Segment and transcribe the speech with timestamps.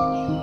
[0.00, 0.39] Bye.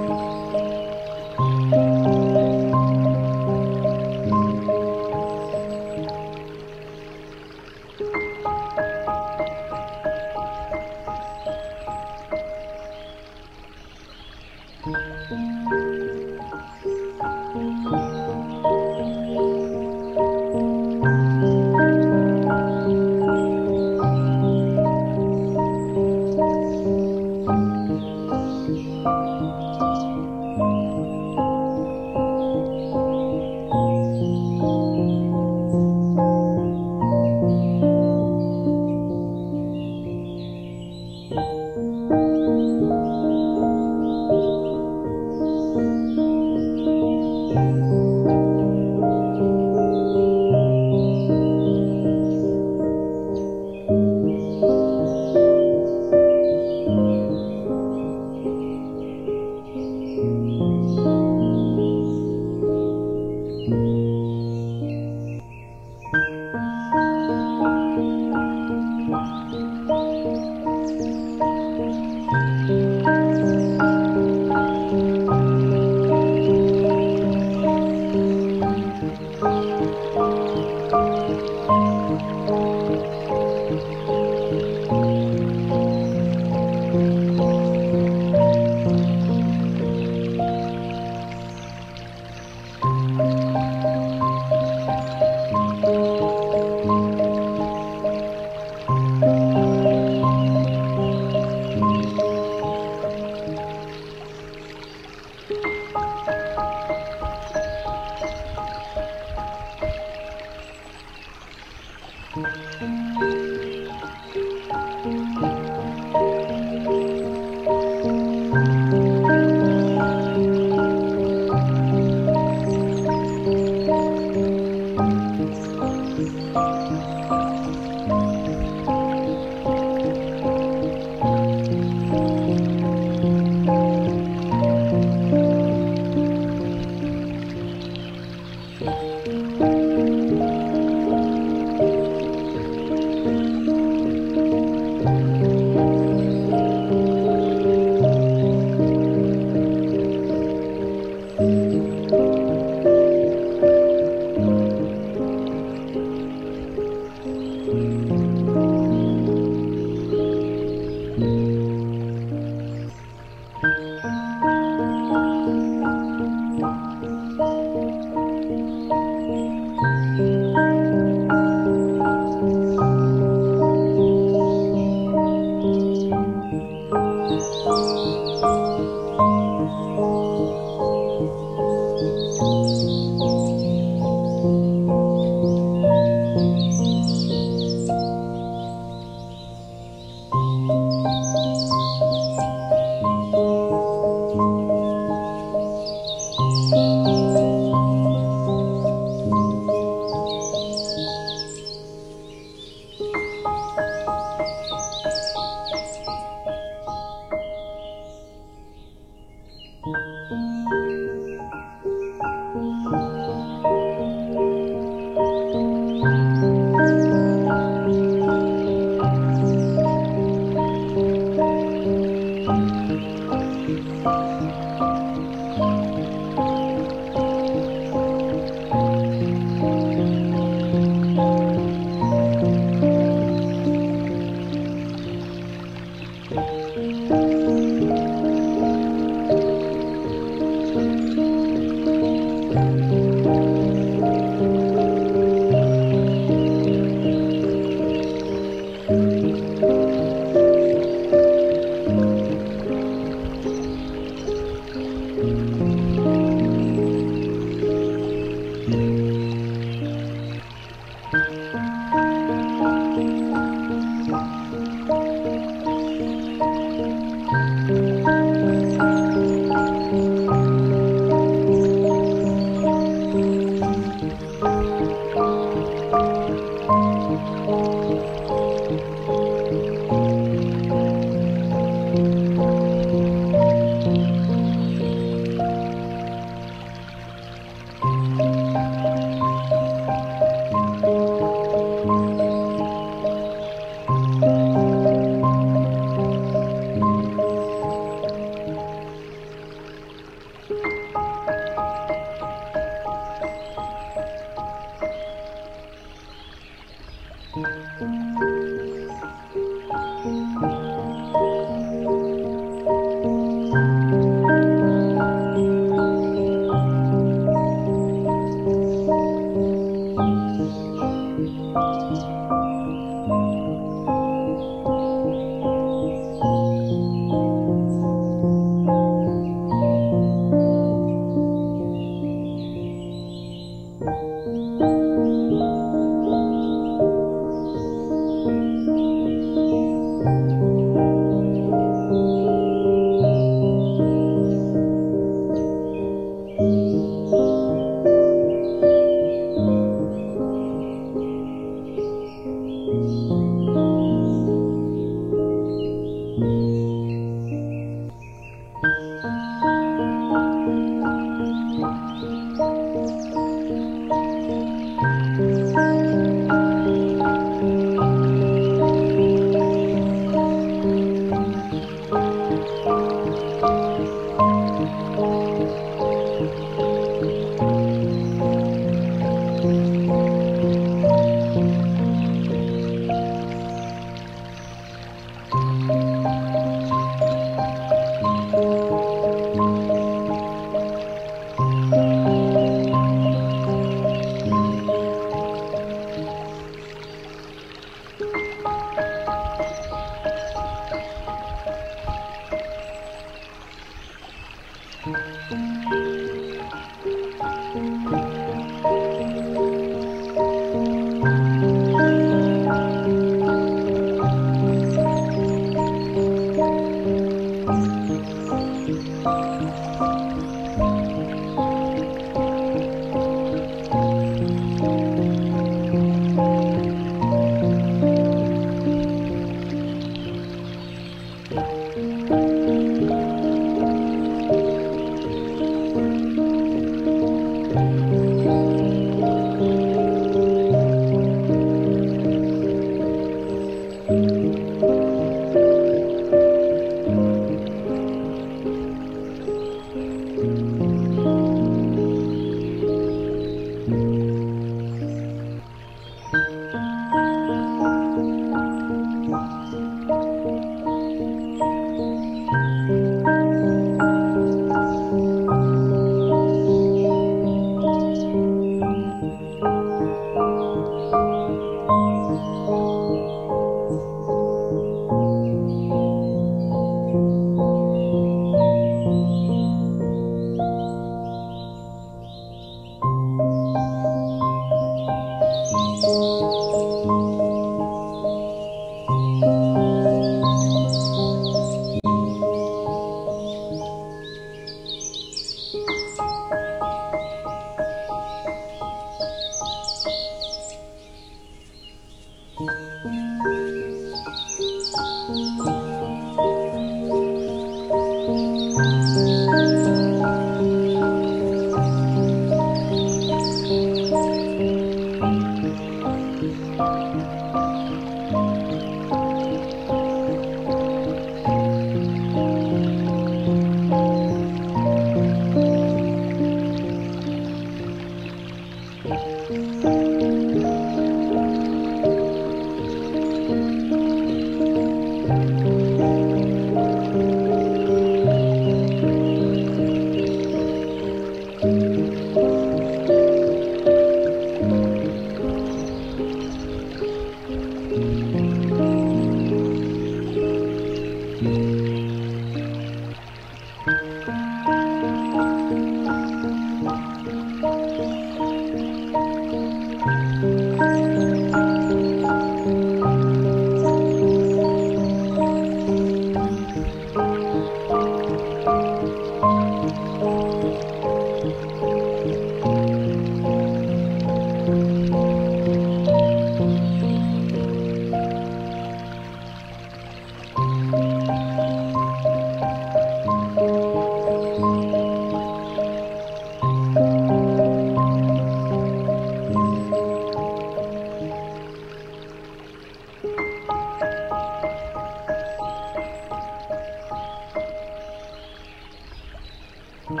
[599.88, 600.00] thank